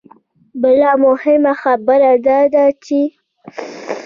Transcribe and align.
بله 0.61 0.91
مهمه 1.05 1.53
خبره 1.63 2.11
دا 2.25 2.39
ده 2.53 2.65
چې 2.83 3.01